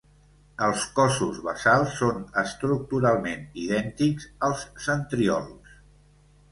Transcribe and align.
Els 0.67 0.85
cossos 0.99 1.41
basals 1.49 1.93
són 1.99 2.25
estructuralment 2.45 3.45
idèntics 3.67 4.27
als 4.51 4.69
centríols. 4.89 5.81